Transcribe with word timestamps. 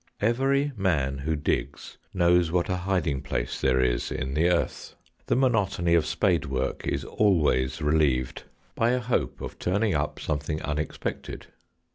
Every 0.19 0.71
man 0.75 1.19
who 1.19 1.35
digs 1.35 1.99
knows 2.11 2.51
what 2.51 2.69
a 2.69 2.75
hiding 2.75 3.21
place 3.21 3.61
there 3.61 3.79
is 3.79 4.11
in 4.11 4.33
the 4.33 4.49
earth. 4.49 4.95
The 5.27 5.35
monotony 5.35 5.93
of 5.93 6.07
spade 6.07 6.45
work 6.47 6.87
is 6.87 7.05
always 7.05 7.83
relieved 7.83 8.41
by 8.73 8.93
a 8.93 8.99
hope 8.99 9.41
of 9.41 9.51
107 9.51 9.51
&HOST 9.51 9.61
TAI/ES. 9.61 9.63
turning 9.77 9.93
up 9.93 10.19
something 10.19 10.61
unexpected. 10.63 11.47